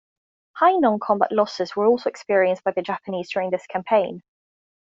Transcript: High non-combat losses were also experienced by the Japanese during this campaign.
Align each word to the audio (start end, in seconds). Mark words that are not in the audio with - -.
High 0.53 0.77
non-combat 0.77 1.31
losses 1.31 1.75
were 1.75 1.85
also 1.85 2.09
experienced 2.09 2.63
by 2.63 2.71
the 2.71 2.81
Japanese 2.81 3.29
during 3.29 3.51
this 3.51 3.67
campaign. 3.67 4.23